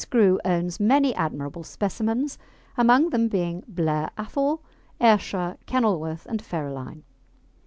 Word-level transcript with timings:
Grew 0.09 0.39
owns 0.43 0.79
many 0.79 1.13
admirable 1.13 1.61
specimens, 1.63 2.39
among 2.75 3.11
them 3.11 3.27
being 3.27 3.63
Blair 3.67 4.09
Athol, 4.17 4.63
Ayrshire, 4.99 5.57
Kenilworth, 5.67 6.25
and 6.25 6.41
Ferraline. 6.41 7.03